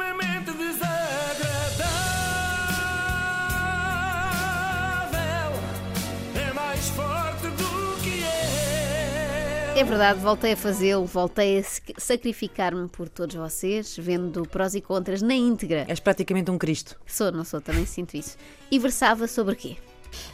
extremamente 0.00 0.50
desagradável. 0.52 1.90
É 6.34 6.52
mais 6.54 6.88
forte 6.88 7.46
do 7.48 8.00
que 8.02 8.24
é. 8.24 9.74
É 9.76 9.84
verdade, 9.84 10.18
voltei 10.20 10.52
a 10.52 10.56
fazê-lo, 10.56 11.04
voltei 11.04 11.58
a 11.58 11.62
sac- 11.62 11.94
sacrificar-me 11.98 12.88
por 12.88 13.08
todos 13.10 13.36
vocês, 13.36 13.94
vendo 13.98 14.42
prós 14.48 14.74
e 14.74 14.80
contras 14.80 15.20
na 15.22 15.34
íntegra. 15.34 15.84
És 15.86 16.00
praticamente 16.00 16.50
um 16.50 16.56
Cristo. 16.58 16.96
Sou, 17.06 17.30
não 17.30 17.44
sou, 17.44 17.60
também 17.60 17.84
sinto 17.84 18.16
isso. 18.16 18.36
E 18.70 18.78
versava 18.78 19.28
sobre 19.28 19.54
quê? 19.54 19.76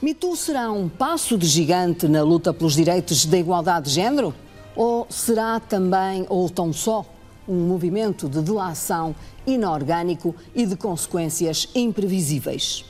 Me 0.01 0.15
Too 0.15 0.37
será 0.37 0.71
um 0.73 0.89
passo 0.89 1.37
de 1.37 1.47
gigante 1.47 2.09
na 2.09 2.23
luta 2.23 2.55
pelos 2.55 2.75
direitos 2.75 3.27
da 3.27 3.37
igualdade 3.37 3.89
de 3.89 3.95
género? 3.95 4.33
Ou 4.75 5.07
será 5.11 5.61
também, 5.61 6.25
ou 6.29 6.49
tão 6.49 6.73
só, 6.73 7.05
um 7.49 7.67
movimento 7.67 8.29
de 8.29 8.41
delação 8.41 9.15
inorgânico 9.47 10.35
e 10.55 10.67
de 10.67 10.77
consequências 10.77 11.69
imprevisíveis? 11.75 12.85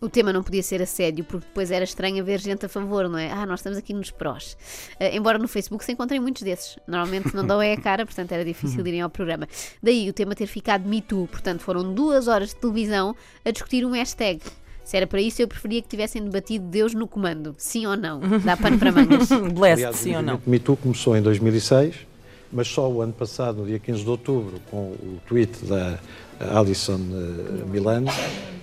O 0.00 0.08
tema 0.08 0.32
não 0.32 0.44
podia 0.44 0.62
ser 0.62 0.80
assédio, 0.80 1.24
porque 1.24 1.46
depois 1.48 1.72
era 1.72 1.82
estranho 1.82 2.24
ver 2.24 2.38
gente 2.38 2.64
a 2.64 2.68
favor, 2.68 3.08
não 3.08 3.18
é? 3.18 3.32
Ah, 3.32 3.44
nós 3.44 3.58
estamos 3.58 3.76
aqui 3.76 3.92
nos 3.92 4.12
prós. 4.12 4.56
Eh, 5.00 5.16
embora 5.16 5.38
no 5.38 5.48
Facebook 5.48 5.84
se 5.84 5.90
encontrem 5.90 6.20
muitos 6.20 6.42
desses. 6.42 6.78
Normalmente 6.86 7.34
não 7.34 7.44
dão 7.44 7.60
é 7.60 7.72
a 7.72 7.76
cara, 7.80 8.06
portanto 8.06 8.30
era 8.30 8.44
difícil 8.44 8.80
de 8.84 8.90
irem 8.90 9.00
ao 9.00 9.10
programa. 9.10 9.48
Daí 9.82 10.08
o 10.08 10.12
tema 10.12 10.36
ter 10.36 10.46
ficado 10.46 10.88
Me 10.88 11.02
Too. 11.02 11.26
Portanto, 11.26 11.62
foram 11.62 11.92
duas 11.92 12.28
horas 12.28 12.50
de 12.50 12.56
televisão 12.56 13.16
a 13.44 13.50
discutir 13.50 13.84
um 13.84 13.90
hashtag. 13.90 14.40
Se 14.84 14.96
era 14.96 15.06
para 15.06 15.20
isso, 15.20 15.42
eu 15.42 15.48
preferia 15.48 15.82
que 15.82 15.88
tivessem 15.88 16.22
debatido 16.22 16.64
Deus 16.66 16.94
no 16.94 17.08
comando. 17.08 17.56
Sim 17.58 17.86
ou 17.86 17.96
não? 17.96 18.20
Dá 18.44 18.56
pano 18.56 18.78
para 18.78 18.92
mangas. 18.92 19.28
Blessed, 19.52 19.94
sim 19.96 20.14
o 20.14 20.18
ou 20.18 20.22
não? 20.22 20.34
movimento 20.34 20.42
Me 20.46 20.60
Too 20.60 20.76
começou 20.76 21.16
em 21.16 21.22
2006, 21.22 22.06
mas 22.52 22.68
só 22.68 22.90
o 22.90 23.02
ano 23.02 23.12
passado, 23.12 23.58
no 23.58 23.66
dia 23.66 23.78
15 23.78 24.02
de 24.02 24.10
outubro, 24.10 24.60
com 24.70 24.90
o 24.90 25.20
tweet 25.26 25.64
da 25.64 25.98
Alison 26.40 26.98
eh, 26.98 27.64
Milano, 27.66 28.08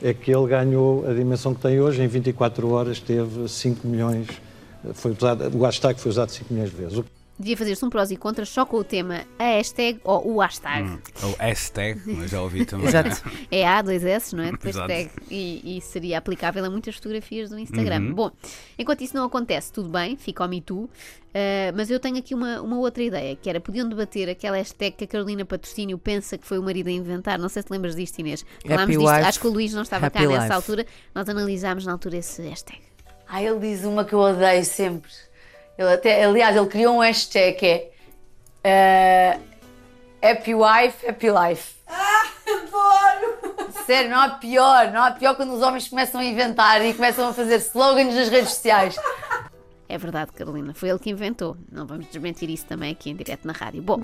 é 0.02 0.13
que 0.13 0.35
ele 0.35 0.48
ganhou 0.48 1.07
a 1.07 1.13
dimensão 1.13 1.54
que 1.54 1.62
tem 1.62 1.79
hoje. 1.79 2.01
Em 2.01 2.07
24 2.07 2.70
horas 2.71 2.99
teve 2.99 3.48
5 3.48 3.87
milhões, 3.87 4.27
eh, 4.84 4.93
foi 4.93 5.12
usado, 5.12 5.55
o 5.55 5.63
hashtag 5.63 5.99
foi 5.99 6.10
usado 6.10 6.29
5 6.29 6.54
milhões 6.54 6.71
de 6.71 6.76
vezes. 6.76 7.04
Devia 7.38 7.58
fazer-se 7.58 7.84
um 7.84 7.90
prós 7.90 8.12
e 8.12 8.16
contras 8.16 8.48
só 8.48 8.66
com 8.66 8.78
o 8.78 8.84
tema 8.84 9.26
a 9.38 9.44
hashtag 9.44 10.00
ou 10.05 10.36
o 10.36 10.40
hashtag. 10.40 11.00
Ou 11.22 11.36
hashtag, 11.38 12.02
mas 12.05 12.32
já 12.32 12.41
ouvi 12.41 12.66
também. 12.66 12.88
Exato. 12.88 13.22
É 13.52 13.68
A, 13.68 13.82
dois 13.82 14.05
S, 14.05 14.34
não 14.34 14.44
é? 14.44 14.52
Depois. 14.55 14.76
E, 15.30 15.78
e 15.78 15.82
seria 15.82 16.18
aplicável 16.18 16.63
a 16.63 16.70
muitas 16.70 16.96
fotografias 16.96 17.50
do 17.50 17.60
Instagram. 17.60 18.13
Bom, 18.13 18.32
enquanto 18.80 19.02
isso 19.02 19.16
não 19.16 19.26
acontece, 19.26 19.72
tudo 19.74 19.90
bem, 19.90 20.16
fica 20.16 20.44
ao 20.44 20.50
Me 20.50 20.62
Too. 20.62 20.84
Uh, 20.84 20.90
mas 21.76 21.91
eu 21.91 22.00
tenho 22.00 22.18
aqui 22.18 22.34
uma, 22.34 22.62
uma 22.62 22.78
outra 22.78 23.04
ideia, 23.04 23.36
que 23.36 23.50
era, 23.50 23.60
podiam 23.60 23.90
debater 23.90 24.30
aquela 24.30 24.56
hashtag 24.56 24.96
que 24.96 25.04
a 25.04 25.08
Carolina 25.08 25.44
Patrocínio 25.44 25.98
pensa 25.98 26.38
que 26.38 26.48
foi 26.48 26.58
o 26.58 26.63
marido 26.63 26.88
a 26.88 26.91
inventar. 26.91 27.38
Não 27.38 27.50
sei 27.50 27.62
se 27.62 27.68
te 27.68 27.72
lembras 27.72 27.98
disto, 27.98 28.18
Inês. 28.20 28.46
Falámos 28.66 28.96
disto, 28.96 29.06
wife, 29.06 29.26
acho 29.28 29.40
que 29.41 29.48
o 29.48 29.52
Luís 29.52 29.74
não 29.74 29.82
estava 29.82 30.10
cá 30.10 30.20
happy 30.20 30.30
nessa 30.30 30.44
life. 30.44 30.54
altura. 30.54 30.86
Nós 31.13 31.28
analisámos 31.28 31.86
na 31.86 31.91
altura 31.91 32.16
esse 32.16 32.41
hashtag. 32.44 32.80
Ah, 33.28 33.44
ele 33.44 33.60
diz 33.60 33.84
uma 33.84 34.06
que 34.06 34.13
eu 34.13 34.20
odeio 34.20 34.63
sempre. 34.63 35.12
Ele 35.77 35.93
até, 35.93 36.23
aliás, 36.23 36.55
ele 36.55 36.68
criou 36.68 36.95
um 36.95 36.99
hashtag 36.99 37.57
que 37.57 37.65
é 37.65 37.91
eh, 38.63 39.40
Happy 40.21 40.55
Wife, 40.55 41.07
Happy 41.07 41.27
Life. 41.27 41.76
Ah, 41.87 42.23
adoro! 42.48 43.71
Sério, 43.85 44.09
não 44.09 44.20
há 44.20 44.29
pior, 44.29 44.91
não 44.91 45.04
há 45.04 45.12
pior 45.12 45.35
quando 45.35 45.54
os 45.54 45.62
homens 45.62 45.87
começam 45.87 46.20
a 46.20 46.26
inventar 46.26 46.84
e 46.84 46.93
começam 46.93 47.29
a 47.29 47.34
fazer 47.34 47.57
slogans 47.57 48.15
nas 48.15 48.29
redes 48.29 48.49
sociais. 48.49 48.95
É 49.87 49.98
verdade, 49.98 50.32
Carolina, 50.32 50.73
foi 50.73 50.90
ele 50.90 50.98
que 50.98 51.12
inventou. 51.12 51.55
Não 51.71 51.85
vamos 51.85 52.07
desmentir 52.07 52.49
isso 52.49 52.65
também 52.65 52.91
aqui 52.91 53.12
em 53.12 53.15
direto 53.15 53.45
na 53.45 53.54
rádio. 53.54 53.84
Bom, 53.84 54.01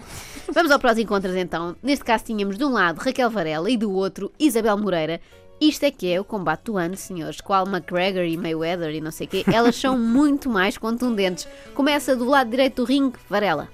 vamos 0.54 0.72
ao 0.72 0.78
prós 0.78 0.98
e 1.00 1.06
contras 1.06 1.36
então. 1.36 1.76
Neste 1.82 2.06
caso 2.06 2.26
tínhamos 2.26 2.58
de 2.58 2.64
um 2.64 2.70
lado 2.70 3.00
Raquel 3.00 3.30
Varela 3.32 3.70
e 3.70 3.76
do 3.76 3.92
outro 3.92 4.32
Isabel 4.40 4.78
Moreira. 4.78 5.20
Isto 5.62 5.84
é 5.84 5.92
que 5.92 6.12
é 6.12 6.20
o 6.20 6.24
combate 6.24 6.64
do 6.64 6.78
ano, 6.78 6.98
senhores. 6.98 7.40
Qual 7.40 7.68
McGregor 7.68 8.24
e 8.24 8.36
Mayweather 8.36 8.96
e 8.96 9.00
não 9.00 9.12
sei 9.12 9.28
o 9.28 9.30
quê. 9.30 9.46
Elas 9.46 9.76
são 9.76 9.96
muito 10.00 10.50
mais 10.50 10.76
contundentes. 10.76 11.48
Começa 11.76 12.16
do 12.16 12.26
lado 12.26 12.50
direito 12.50 12.78
do 12.78 12.84
ringue, 12.84 13.20
Varela. 13.30 13.70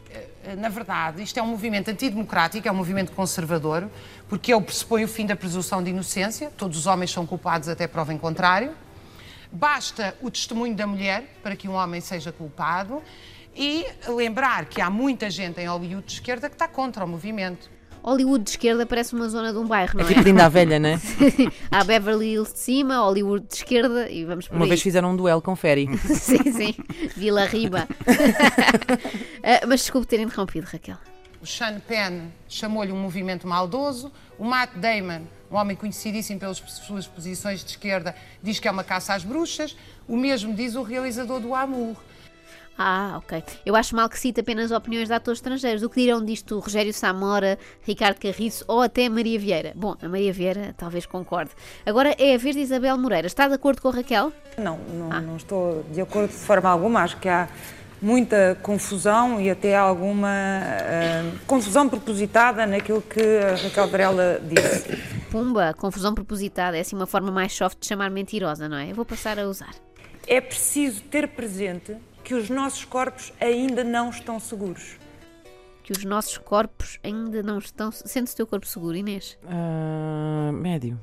Na 0.58 0.68
verdade, 0.68 1.24
isto 1.24 1.40
é 1.40 1.42
um 1.42 1.48
movimento 1.48 1.90
antidemocrático, 1.90 2.68
é 2.68 2.72
um 2.72 2.76
movimento 2.76 3.14
conservador, 3.14 3.90
porque 4.28 4.54
ele 4.54 4.62
pressupõe 4.62 5.06
o 5.06 5.08
fim 5.08 5.26
da 5.26 5.36
presunção 5.36 5.82
de 5.82 5.90
inocência, 5.90 6.52
todos 6.58 6.78
os 6.78 6.88
homens 6.88 7.12
são 7.12 7.26
culpados 7.26 7.70
até 7.70 7.88
prova 7.88 8.14
em 8.14 8.18
contrário. 8.18 8.74
Basta 9.50 10.14
o 10.22 10.30
testemunho 10.30 10.76
da 10.76 10.86
mulher 10.86 11.38
para 11.42 11.56
que 11.56 11.70
um 11.70 11.74
homem 11.74 12.02
seja 12.02 12.34
culpado 12.34 13.02
e 13.56 13.86
lembrar 14.08 14.66
que 14.66 14.82
há 14.82 14.90
muita 14.90 15.30
gente 15.30 15.60
em 15.60 15.68
Hollywood 15.68 16.06
de 16.06 16.14
esquerda 16.14 16.50
que 16.50 16.56
está 16.56 16.68
contra 16.68 17.04
o 17.04 17.08
movimento. 17.08 17.77
Hollywood 18.04 18.44
de 18.44 18.50
esquerda 18.52 18.86
parece 18.86 19.14
uma 19.14 19.28
zona 19.28 19.52
de 19.52 19.58
um 19.60 19.66
bairro, 19.68 19.98
não 20.00 20.06
é? 20.06 20.08
Tipo 20.08 20.22
linda 20.22 20.46
a 20.46 20.50
velha, 20.50 20.80
né? 20.80 21.00
Há 21.72 21.84
Beverly 21.84 22.34
Hills 22.34 22.54
de 22.54 22.60
cima, 22.60 22.98
Hollywood 23.00 23.46
de 23.48 23.56
esquerda 23.56 24.10
e 24.10 24.24
vamos 24.26 24.48
por 24.48 24.56
Uma 24.56 24.66
aí. 24.66 24.70
vez 24.70 24.82
fizeram 24.82 25.12
um 25.12 25.16
duelo 25.16 25.42
com 25.42 25.56
Ferry. 25.56 25.88
sim, 26.08 26.52
sim. 26.52 26.76
Vila 27.16 27.46
Riba. 27.46 27.88
Ah, 29.44 29.66
mas 29.66 29.82
desculpe 29.82 30.06
ter 30.08 30.20
interrompido, 30.20 30.68
Raquel. 30.70 30.98
O 31.42 31.46
Sean 31.46 31.80
Penn 31.80 32.28
chamou-lhe 32.50 32.92
um 32.92 32.98
movimento 33.00 33.48
maldoso. 33.48 34.12
O 34.38 34.44
Matt 34.44 34.72
Damon, 34.76 35.22
um 35.50 35.56
homem 35.56 35.76
conhecidíssimo 35.78 36.40
pelas 36.40 36.58
suas 36.58 37.08
posições 37.08 37.64
de 37.64 37.70
esquerda, 37.72 38.14
diz 38.44 38.60
que 38.60 38.68
é 38.68 38.72
uma 38.72 38.84
caça 38.84 39.14
às 39.14 39.24
bruxas. 39.24 39.78
O 40.08 40.18
mesmo 40.18 40.54
diz 40.54 40.76
o 40.76 40.84
realizador 40.84 41.40
do 41.40 41.54
Amour. 41.56 41.96
Ah, 42.78 43.16
ok. 43.18 43.44
Eu 43.66 43.76
acho 43.76 43.96
mal 43.96 44.08
que 44.08 44.20
cite 44.20 44.42
apenas 44.42 44.72
opiniões 44.72 45.08
de 45.08 45.14
atores 45.14 45.40
estrangeiros. 45.40 45.82
O 45.82 45.90
que 45.90 46.02
dirão 46.02 46.24
disto 46.24 46.60
Rogério 46.60 46.94
Samora, 46.94 47.58
Ricardo 47.82 48.20
Carriço 48.20 48.64
ou 48.68 48.82
até 48.82 49.10
Maria 49.10 49.40
Vieira? 49.40 49.74
Bom, 49.76 49.96
a 50.02 50.08
Maria 50.08 50.32
Vieira 50.32 50.76
talvez 50.78 51.06
concorde. 51.06 51.52
Agora 51.86 52.16
é 52.20 52.36
a 52.36 52.38
vez 52.38 52.56
de 52.56 52.62
Isabel 52.62 52.98
Moreira. 52.98 53.26
Está 53.26 53.48
de 53.48 53.56
acordo 53.56 53.82
com 53.82 53.90
a 53.90 53.92
Raquel? 53.92 54.32
Não, 54.58 54.78
não, 54.78 55.22
não 55.22 55.38
estou 55.38 55.84
de 55.92 56.02
acordo 56.02 56.30
de 56.30 56.36
forma 56.36 56.70
alguma. 56.70 57.02
Acho 57.02 57.18
que 57.18 57.28
há 57.28 57.50
muita 58.02 58.58
confusão 58.62 59.42
e 59.42 59.50
até 59.50 59.76
alguma 59.76 60.30
ah, 60.30 61.32
confusão 61.48 61.90
propositada 61.90 62.66
naquilo 62.68 63.02
que 63.02 63.22
a 63.22 63.56
Raquel 63.56 63.88
Varela 63.88 64.42
disse. 64.44 64.98
Pumba, 65.32 65.74
confusão 65.74 66.14
propositada. 66.14 66.78
É 66.78 66.82
assim 66.82 66.96
uma 66.96 67.08
forma 67.08 67.32
mais 67.32 67.54
soft 67.54 67.80
de 67.80 67.88
chamar 67.88 68.12
mentirosa, 68.12 68.70
não 68.70 68.78
é? 68.78 68.92
Eu 68.92 68.96
vou 68.96 69.06
passar 69.06 69.40
a 69.40 69.48
usar. 69.48 69.74
É 70.28 70.42
preciso 70.42 71.02
ter 71.04 71.28
presente 71.30 71.96
que 72.28 72.36
os 72.36 72.50
nossos 72.50 72.84
corpos 72.84 73.32
ainda 73.40 73.86
não 73.86 74.10
estão 74.10 74.38
seguros. 74.38 74.98
Que 75.82 75.94
os 75.94 76.04
nossos 76.04 76.38
corpos 76.38 77.00
ainda 77.02 77.42
não 77.42 77.58
estão. 77.58 77.90
Sente-se 77.90 78.34
o 78.34 78.36
teu 78.36 78.46
corpo 78.46 78.68
seguro, 78.68 78.98
Inês? 78.98 79.38
Ah, 79.46 80.52
médio. 80.52 81.00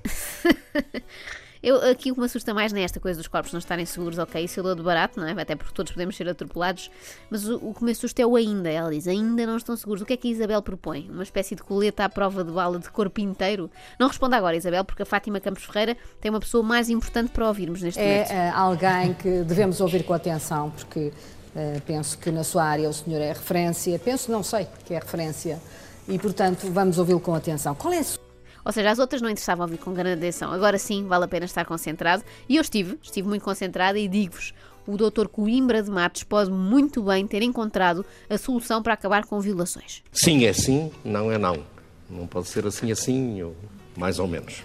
Eu, 1.65 1.77
aqui 1.91 2.11
o 2.11 2.15
que 2.15 2.21
me 2.21 2.27
assusta 2.27 2.53
mais 2.53 2.75
nesta 2.75 3.01
coisa 3.01 3.17
dos 3.17 3.27
corpos 3.27 3.51
não 3.51 3.59
estarem 3.59 3.87
seguros, 3.87 4.19
ok, 4.19 4.45
isso 4.45 4.61
eu 4.61 4.65
dou 4.65 4.75
de 4.75 4.83
barato, 4.83 5.19
não 5.19 5.27
é? 5.27 5.33
Até 5.33 5.57
porque 5.57 5.73
todos 5.73 5.93
podemos 5.93 6.15
ser 6.15 6.29
atropelados, 6.29 6.91
mas 7.31 7.49
o, 7.49 7.57
o 7.57 7.73
que 7.73 7.83
me 7.83 7.93
assusta 7.93 8.21
é 8.21 8.27
o 8.27 8.37
ainda. 8.37 8.71
Ela 8.71 8.91
diz, 8.91 9.09
ainda 9.09 9.47
não 9.47 9.57
estão 9.57 9.75
seguros. 9.75 10.03
O 10.03 10.05
que 10.05 10.13
é 10.13 10.17
que 10.19 10.29
a 10.29 10.31
Isabel 10.31 10.61
propõe? 10.61 11.09
Uma 11.11 11.23
espécie 11.23 11.55
de 11.55 11.63
coleta 11.63 12.05
à 12.05 12.09
prova 12.11 12.45
de 12.45 12.53
bala 12.53 12.79
de 12.79 12.91
corpo 12.91 13.19
inteiro? 13.19 13.71
Não 13.99 14.09
responda 14.09 14.37
agora, 14.37 14.55
Isabel, 14.55 14.85
porque 14.85 15.05
a 15.05 15.07
Fátima 15.07 15.41
Campos 15.41 15.65
Ferreira 15.65 15.97
tem 16.21 16.31
uma 16.31 16.41
pessoa 16.41 16.63
mais 16.63 16.91
importante 16.91 17.31
para 17.31 17.49
ouvirmos 17.49 17.81
neste 17.81 17.99
momento. 17.99 18.31
É 18.31 18.51
alguém 18.51 19.15
que 19.15 19.43
devemos 19.43 19.81
ouvir 19.81 20.05
com 20.05 20.13
atenção, 20.13 20.71
porque 20.71 21.15
eh, 21.57 21.81
penso 21.87 22.19
que 22.19 22.31
na 22.31 22.45
sua 22.45 22.65
área 22.65 22.91
o 22.91 22.93
senhor 22.93 23.23
é 23.23 23.29
referência, 23.29 23.99
penso, 23.99 24.31
não 24.31 24.43
sei, 24.43 24.67
que 24.85 24.93
é 24.93 24.99
referência, 24.99 25.59
e 26.07 26.19
portanto 26.19 26.71
vamos 26.71 26.99
ouvi-lo 26.99 27.21
com 27.21 27.35
atenção. 27.35 27.75
Qual 27.75 27.95
é 27.95 28.01
a 28.01 28.05
sua 28.05 28.24
Ou 28.65 28.73
seja, 28.73 28.91
as 28.91 28.99
outras 28.99 29.21
não 29.21 29.29
interessavam 29.29 29.65
ouvir 29.65 29.79
com 29.79 29.93
grande 29.93 30.19
atenção. 30.19 30.53
Agora 30.53 30.79
sim, 30.79 31.07
vale 31.07 31.25
a 31.25 31.29
pena 31.29 31.45
estar 31.45 31.65
concentrado. 31.65 32.25
E 32.49 32.57
eu 32.57 32.63
estive, 32.63 32.99
estive 33.03 33.29
muito 33.29 33.43
concentrada 33.43 33.99
e 33.99 34.09
digo-vos, 34.09 34.55
o 34.87 34.97
Dr. 34.97 35.29
Coimbra 35.29 35.83
de 35.83 35.91
Matos 35.91 36.25
pode 36.25 36.51
muito 36.51 37.03
bem 37.03 37.27
ter 37.27 37.43
encontrado 37.43 38.05
a 38.29 38.39
solução 38.39 38.83
para 38.83 38.95
acabar 38.95 39.25
com 39.25 39.41
violações. 39.41 40.03
Sim 40.13 40.45
é 40.47 40.53
sim, 40.53 40.91
não 41.05 41.31
é 41.31 41.39
não. 41.39 41.65
Não 42.09 42.27
pode 42.27 42.49
ser 42.49 42.67
assim 42.67 42.93
assim, 42.93 43.43
ou 43.43 43.57
mais 43.97 44.19
ou 44.19 44.29
menos. 44.29 44.63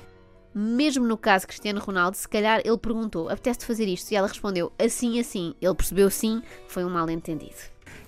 Mesmo 0.53 1.05
no 1.05 1.17
caso 1.17 1.47
Cristiano 1.47 1.79
Ronaldo, 1.79 2.17
se 2.17 2.27
calhar 2.27 2.61
ele 2.65 2.77
perguntou: 2.77 3.29
apetece 3.29 3.65
fazer 3.65 3.87
isto? 3.87 4.11
E 4.11 4.15
ela 4.15 4.27
respondeu: 4.27 4.71
assim, 4.77 5.19
assim. 5.19 5.53
Ele 5.61 5.75
percebeu 5.75 6.09
sim, 6.09 6.41
foi 6.67 6.83
um 6.83 6.89
mal 6.89 7.09
entendido. 7.09 7.55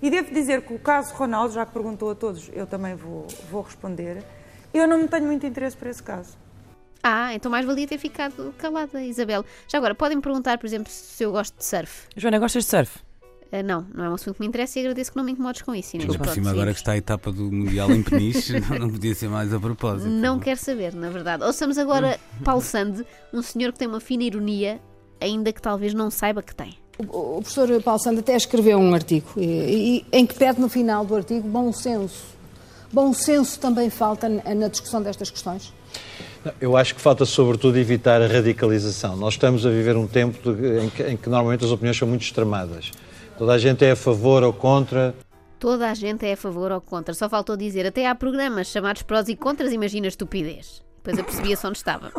E 0.02 0.10
devo 0.10 0.34
dizer 0.34 0.62
que 0.62 0.74
o 0.74 0.78
caso 0.78 1.14
Ronaldo, 1.14 1.54
já 1.54 1.64
que 1.64 1.72
perguntou 1.72 2.10
a 2.10 2.14
todos, 2.14 2.50
eu 2.52 2.66
também 2.66 2.94
vou, 2.94 3.26
vou 3.50 3.62
responder. 3.62 4.22
Eu 4.72 4.86
não 4.88 5.06
tenho 5.06 5.26
muito 5.26 5.46
interesse 5.46 5.76
por 5.76 5.88
esse 5.88 6.02
caso. 6.02 6.30
Ah, 7.02 7.34
então 7.34 7.50
mais 7.50 7.66
valia 7.66 7.86
ter 7.86 7.98
ficado 7.98 8.54
calada, 8.58 9.02
Isabel. 9.02 9.44
Já 9.68 9.78
agora, 9.78 9.94
podem 9.94 10.16
me 10.16 10.22
perguntar, 10.22 10.56
por 10.58 10.66
exemplo, 10.66 10.90
se 10.90 11.22
eu 11.24 11.32
gosto 11.32 11.56
de 11.58 11.64
surf. 11.64 12.06
Joana, 12.16 12.38
gostas 12.38 12.64
de 12.64 12.70
surf? 12.70 12.98
Ah, 13.50 13.62
não, 13.62 13.84
não 13.92 14.04
é 14.04 14.08
um 14.10 14.14
assunto 14.14 14.36
que 14.36 14.40
me 14.40 14.46
interessa 14.46 14.78
e 14.78 14.82
agradeço 14.82 15.10
que 15.10 15.16
não 15.16 15.24
me 15.24 15.32
incomodes 15.32 15.60
com 15.62 15.74
isso. 15.74 15.96
Inês. 15.96 16.08
Ainda 16.10 16.24
por 16.24 16.32
cima, 16.32 16.50
agora 16.50 16.72
que 16.72 16.78
está 16.78 16.92
a 16.92 16.96
etapa 16.96 17.30
do 17.32 17.50
Mundial 17.52 17.90
em 17.90 18.02
Peniche, 18.02 18.58
não 18.78 18.88
podia 18.88 19.14
ser 19.14 19.28
mais 19.28 19.52
a 19.52 19.58
propósito. 19.60 20.08
Não 20.08 20.38
quero 20.38 20.58
saber, 20.58 20.94
na 20.94 21.10
verdade. 21.10 21.42
Ouçamos 21.44 21.76
agora 21.76 22.18
Paulo 22.44 22.62
Sande, 22.62 23.04
um 23.32 23.42
senhor 23.42 23.72
que 23.72 23.78
tem 23.80 23.88
uma 23.88 24.00
fina 24.00 24.22
ironia, 24.22 24.80
ainda 25.20 25.52
que 25.52 25.60
talvez 25.60 25.92
não 25.92 26.08
saiba 26.10 26.40
que 26.40 26.54
tem. 26.54 26.78
O, 26.98 27.38
o 27.38 27.42
professor 27.42 27.82
Paulo 27.82 28.00
Santos 28.00 28.20
até 28.20 28.36
escreveu 28.36 28.78
um 28.78 28.94
artigo 28.94 29.26
e, 29.36 29.42
e- 29.98 30.06
em 30.12 30.24
que 30.24 30.34
pede 30.34 30.60
no 30.60 30.68
final 30.68 31.04
do 31.04 31.16
artigo 31.16 31.46
bom 31.48 31.72
senso. 31.72 32.24
Bom 32.92 33.12
senso 33.12 33.58
também 33.58 33.88
falta 33.90 34.28
na 34.28 34.68
discussão 34.68 35.02
destas 35.02 35.30
questões? 35.30 35.72
Eu 36.60 36.76
acho 36.76 36.94
que 36.94 37.00
falta, 37.00 37.24
sobretudo, 37.24 37.78
evitar 37.78 38.20
a 38.20 38.26
radicalização. 38.26 39.16
Nós 39.16 39.34
estamos 39.34 39.64
a 39.64 39.70
viver 39.70 39.96
um 39.96 40.06
tempo 40.08 40.52
de- 40.52 40.80
em, 40.84 40.90
que, 40.90 41.02
em 41.04 41.16
que 41.16 41.28
normalmente 41.28 41.64
as 41.64 41.70
opiniões 41.70 41.96
são 41.96 42.06
muito 42.08 42.22
extremadas. 42.22 42.90
Toda 43.38 43.52
a 43.52 43.58
gente 43.58 43.84
é 43.84 43.92
a 43.92 43.96
favor 43.96 44.42
ou 44.42 44.52
contra. 44.52 45.14
Toda 45.58 45.88
a 45.88 45.94
gente 45.94 46.26
é 46.26 46.32
a 46.32 46.36
favor 46.36 46.72
ou 46.72 46.80
contra. 46.80 47.14
Só 47.14 47.28
faltou 47.28 47.56
dizer, 47.56 47.86
até 47.86 48.08
há 48.08 48.14
programas 48.14 48.66
chamados 48.66 49.02
prós 49.02 49.28
e 49.28 49.36
contras, 49.36 49.72
imagina 49.72 50.06
a 50.06 50.08
estupidez. 50.08 50.82
Depois 50.96 51.16
eu 51.16 51.24
percebia-se 51.24 51.66
onde 51.66 51.78
estava. 51.78 52.12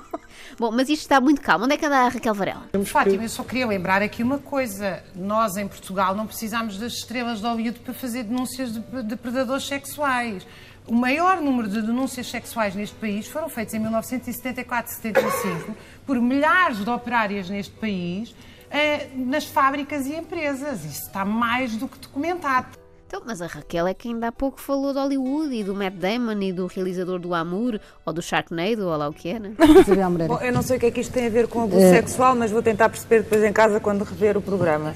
Bom, 0.58 0.72
mas 0.72 0.90
isto 0.90 1.02
está 1.02 1.20
muito 1.20 1.42
calmo. 1.42 1.66
Onde 1.66 1.76
é 1.76 1.78
que 1.78 1.86
anda 1.86 1.98
a 1.98 2.08
Raquel 2.08 2.34
Varela? 2.34 2.64
Fátima, 2.86 3.24
eu 3.24 3.30
só 3.30 3.44
queria 3.44 3.68
lembrar 3.68 4.02
aqui 4.02 4.24
uma 4.24 4.38
coisa. 4.38 5.04
Nós, 5.16 5.58
em 5.58 5.68
Portugal, 5.68 6.16
não 6.16 6.28
precisamos 6.28 6.78
das 6.78 6.94
estrelas 6.94 7.40
de 7.40 7.46
Hollywood 7.46 7.80
para 7.80 7.94
fazer 7.94 8.24
denúncias 8.24 8.74
de, 8.74 9.04
de 9.04 9.16
predadores 9.16 9.66
sexuais. 9.66 10.46
O 10.86 10.94
maior 10.94 11.40
número 11.40 11.70
de 11.70 11.82
denúncias 11.82 12.28
sexuais 12.28 12.76
neste 12.76 12.96
país 12.96 13.28
foram 13.28 13.48
feitas 13.48 13.74
em 13.74 13.80
1974 13.80 14.92
e 14.92 14.96
75 14.96 15.78
por 16.06 16.20
milhares 16.20 16.84
de 16.84 16.90
operárias 16.90 17.50
neste 17.50 17.74
país 17.74 18.36
eh, 18.70 19.08
nas 19.16 19.46
fábricas 19.46 20.06
e 20.08 20.16
empresas. 20.16 20.84
Isso 20.84 21.04
está 21.08 21.24
mais 21.24 21.78
do 21.78 21.88
que 21.88 21.98
documentado. 22.00 22.83
Então, 23.14 23.22
mas 23.28 23.44
a 23.44 23.46
Raquel 23.46 23.86
é 23.86 23.94
que 23.94 24.08
ainda 24.08 24.30
há 24.30 24.32
pouco 24.32 24.60
falou 24.60 24.92
de 24.92 24.98
Hollywood 24.98 25.54
e 25.54 25.64
do 25.64 25.76
Matt 25.76 25.94
Damon 25.94 26.42
e 26.42 26.52
do 26.52 26.66
realizador 26.66 27.20
do 27.20 27.36
Amour 27.36 27.80
ou 28.04 28.12
do 28.12 28.24
Sharknado 28.24 28.88
ou 28.88 28.98
lá 28.98 29.08
o 29.08 29.14
que 29.14 29.30
é, 29.30 29.40
né? 29.40 29.54
Isabel 29.86 30.10
Moreira. 30.10 30.34
Bom, 30.34 30.42
eu 30.42 30.52
não 30.52 30.64
sei 30.64 30.78
o 30.78 30.80
que 30.80 30.88
é 30.88 30.92
que 30.92 31.00
isto 31.00 31.14
tem 31.14 31.28
a 31.28 31.30
ver 31.30 31.48
com 31.48 31.62
abuso 31.62 31.80
sexual, 31.80 32.36
mas 32.36 32.50
vou 32.50 32.64
tentar 32.64 32.90
perceber 32.90 33.22
depois 33.22 33.44
em 33.44 33.54
casa 33.54 33.80
quando 33.80 34.04
rever 34.04 34.36
o 34.36 34.42
programa. 34.42 34.96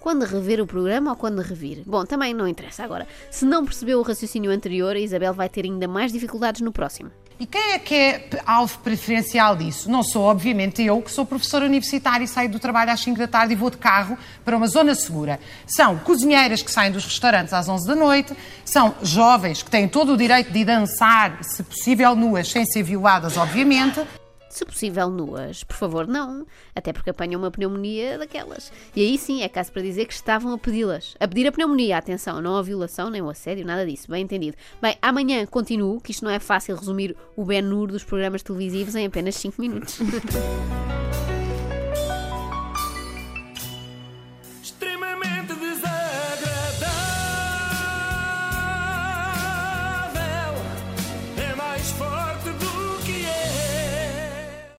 Quando 0.00 0.24
rever 0.24 0.60
o 0.60 0.66
programa 0.66 1.12
ou 1.12 1.16
quando 1.16 1.40
revir? 1.40 1.84
Bom, 1.86 2.04
também 2.04 2.34
não 2.34 2.48
interessa 2.48 2.82
agora. 2.82 3.06
Se 3.30 3.44
não 3.44 3.64
percebeu 3.64 4.00
o 4.00 4.02
raciocínio 4.02 4.50
anterior, 4.50 4.96
a 4.96 4.98
Isabel 4.98 5.32
vai 5.32 5.48
ter 5.48 5.64
ainda 5.64 5.86
mais 5.86 6.12
dificuldades 6.12 6.62
no 6.62 6.72
próximo. 6.72 7.12
E 7.42 7.46
quem 7.46 7.72
é 7.72 7.78
que 7.80 7.92
é 7.92 8.28
alvo 8.46 8.78
preferencial 8.78 9.56
disso? 9.56 9.90
Não 9.90 10.04
sou, 10.04 10.22
obviamente, 10.22 10.80
eu, 10.80 11.02
que 11.02 11.10
sou 11.10 11.26
professora 11.26 11.66
universitária 11.66 12.22
e 12.22 12.28
saio 12.28 12.48
do 12.48 12.60
trabalho 12.60 12.92
às 12.92 13.00
5 13.00 13.18
da 13.18 13.26
tarde 13.26 13.52
e 13.52 13.56
vou 13.56 13.68
de 13.68 13.78
carro 13.78 14.16
para 14.44 14.56
uma 14.56 14.68
zona 14.68 14.94
segura. 14.94 15.40
São 15.66 15.98
cozinheiras 15.98 16.62
que 16.62 16.70
saem 16.70 16.92
dos 16.92 17.04
restaurantes 17.04 17.52
às 17.52 17.68
11 17.68 17.84
da 17.84 17.96
noite, 17.96 18.32
são 18.64 18.94
jovens 19.02 19.60
que 19.60 19.68
têm 19.68 19.88
todo 19.88 20.12
o 20.12 20.16
direito 20.16 20.52
de 20.52 20.64
dançar, 20.64 21.42
se 21.42 21.64
possível, 21.64 22.14
nuas, 22.14 22.48
sem 22.48 22.64
ser 22.64 22.84
violadas, 22.84 23.36
obviamente. 23.36 24.00
Se 24.52 24.66
possível, 24.66 25.08
nuas. 25.08 25.64
Por 25.64 25.74
favor, 25.74 26.06
não. 26.06 26.46
Até 26.74 26.92
porque 26.92 27.08
apanham 27.08 27.40
uma 27.40 27.50
pneumonia 27.50 28.18
daquelas. 28.18 28.70
E 28.94 29.00
aí 29.00 29.16
sim 29.16 29.40
é 29.40 29.48
caso 29.48 29.72
para 29.72 29.80
dizer 29.80 30.04
que 30.04 30.12
estavam 30.12 30.52
a 30.52 30.58
pedi-las. 30.58 31.16
A 31.18 31.26
pedir 31.26 31.46
a 31.46 31.52
pneumonia, 31.52 31.96
atenção, 31.96 32.38
não 32.42 32.58
a 32.58 32.62
violação, 32.62 33.08
nem 33.08 33.22
o 33.22 33.30
assédio, 33.30 33.64
nada 33.64 33.86
disso. 33.86 34.10
Bem 34.10 34.22
entendido. 34.22 34.54
Bem, 34.80 34.94
amanhã 35.00 35.46
continuo, 35.46 36.02
que 36.02 36.10
isto 36.10 36.22
não 36.26 36.30
é 36.30 36.38
fácil 36.38 36.76
resumir 36.76 37.16
o 37.34 37.46
Ben-Hur 37.46 37.92
dos 37.92 38.04
programas 38.04 38.42
televisivos 38.42 38.94
em 38.94 39.06
apenas 39.06 39.36
5 39.36 39.58
minutos. 39.58 39.98